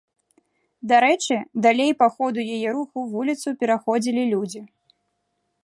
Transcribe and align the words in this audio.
Дарэчы, 0.91 1.35
далей 1.65 1.91
па 1.99 2.07
ходу 2.15 2.45
яе 2.55 2.69
руху 2.77 2.97
вуліцу 3.13 3.47
пераходзілі 3.65 4.23
людзі. 4.33 4.61